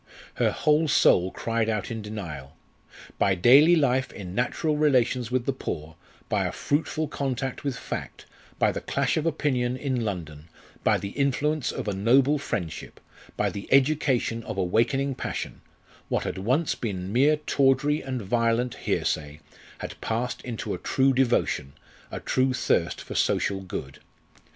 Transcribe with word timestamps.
Her 0.37 0.49
whole 0.49 0.87
soul 0.87 1.29
cried 1.29 1.69
out 1.69 1.91
in 1.91 2.01
denial. 2.01 2.57
By 3.19 3.35
daily 3.35 3.75
life 3.75 4.11
in 4.11 4.33
natural 4.33 4.75
relations 4.75 5.29
with 5.29 5.45
the 5.45 5.53
poor, 5.53 5.95
by 6.27 6.45
a 6.47 6.51
fruitful 6.51 7.07
contact 7.07 7.63
with 7.63 7.77
fact, 7.77 8.25
by 8.57 8.71
the 8.71 8.81
clash 8.81 9.15
of 9.15 9.27
opinion 9.27 9.77
in 9.77 10.03
London, 10.03 10.49
by 10.83 10.97
the 10.97 11.09
influence 11.09 11.71
of 11.71 11.87
a 11.87 11.93
noble 11.93 12.39
friendship, 12.39 12.99
by 13.37 13.51
the 13.51 13.71
education 13.71 14.41
of 14.45 14.57
awakening 14.57 15.13
passion 15.13 15.61
what 16.09 16.23
had 16.23 16.39
once 16.39 16.73
been 16.73 17.13
mere 17.13 17.35
tawdry 17.37 18.01
and 18.01 18.23
violent 18.23 18.73
hearsay 18.73 19.39
had 19.81 20.01
passed 20.01 20.41
into 20.41 20.73
a 20.73 20.79
true 20.79 21.13
devotion, 21.13 21.73
a 22.09 22.19
true 22.19 22.55
thirst 22.55 22.99
for 23.01 23.13
social 23.13 23.59
good. 23.61 23.99